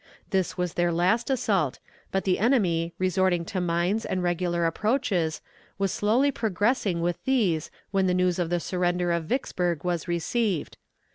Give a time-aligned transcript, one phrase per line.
[0.31, 1.77] This was their last assault,
[2.11, 5.41] but the enemy, resorting to mines and regular approaches,
[5.77, 10.77] was slowly progressing with these when the news of the surrender of Vicksburg was received.